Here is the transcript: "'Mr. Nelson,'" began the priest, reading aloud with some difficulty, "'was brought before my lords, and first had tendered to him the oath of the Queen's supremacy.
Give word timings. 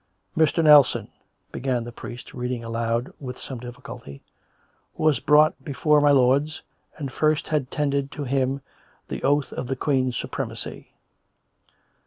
"'Mr. 0.35 0.63
Nelson,'" 0.63 1.11
began 1.51 1.83
the 1.83 1.91
priest, 1.91 2.33
reading 2.33 2.63
aloud 2.63 3.13
with 3.19 3.37
some 3.37 3.59
difficulty, 3.59 4.23
"'was 4.97 5.19
brought 5.19 5.63
before 5.63 6.01
my 6.01 6.09
lords, 6.09 6.63
and 6.97 7.11
first 7.13 7.49
had 7.49 7.69
tendered 7.69 8.09
to 8.11 8.23
him 8.23 8.61
the 9.09 9.21
oath 9.21 9.53
of 9.53 9.67
the 9.67 9.75
Queen's 9.75 10.17
supremacy. 10.17 10.87